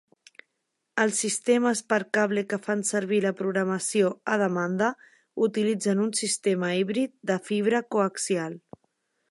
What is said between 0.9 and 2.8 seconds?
Els sistemes per cable que